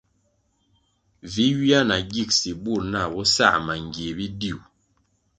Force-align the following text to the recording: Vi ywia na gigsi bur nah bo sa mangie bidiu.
Vi 1.31 1.45
ywia 1.53 1.79
na 1.89 1.97
gigsi 2.11 2.49
bur 2.63 2.81
nah 2.91 3.07
bo 3.11 3.21
sa 3.33 3.47
mangie 3.67 4.11
bidiu. 4.17 4.57